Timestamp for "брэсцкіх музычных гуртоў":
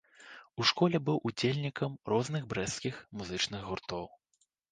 2.53-4.03